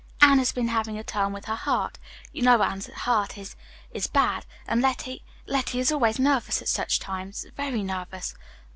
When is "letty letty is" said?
4.81-5.91